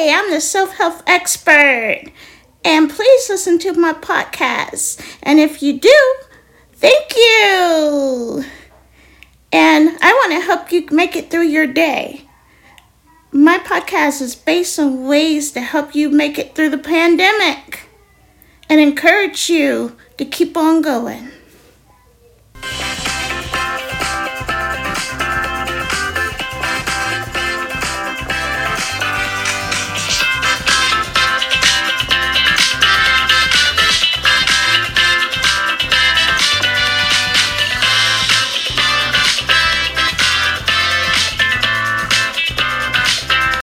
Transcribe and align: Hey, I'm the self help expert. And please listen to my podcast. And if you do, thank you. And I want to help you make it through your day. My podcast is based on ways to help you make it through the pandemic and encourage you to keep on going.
Hey, 0.00 0.14
I'm 0.14 0.30
the 0.30 0.40
self 0.40 0.76
help 0.76 1.02
expert. 1.06 2.04
And 2.64 2.88
please 2.88 3.28
listen 3.28 3.58
to 3.58 3.74
my 3.74 3.92
podcast. 3.92 4.98
And 5.22 5.38
if 5.38 5.62
you 5.62 5.78
do, 5.78 6.14
thank 6.72 7.14
you. 7.14 8.42
And 9.52 9.98
I 10.00 10.12
want 10.14 10.32
to 10.32 10.40
help 10.40 10.72
you 10.72 10.86
make 10.90 11.16
it 11.16 11.30
through 11.30 11.48
your 11.48 11.66
day. 11.66 12.24
My 13.30 13.58
podcast 13.58 14.22
is 14.22 14.34
based 14.34 14.78
on 14.78 15.06
ways 15.06 15.52
to 15.52 15.60
help 15.60 15.94
you 15.94 16.08
make 16.08 16.38
it 16.38 16.54
through 16.54 16.70
the 16.70 16.78
pandemic 16.78 17.80
and 18.70 18.80
encourage 18.80 19.50
you 19.50 19.98
to 20.16 20.24
keep 20.24 20.56
on 20.56 20.80
going. 20.80 21.28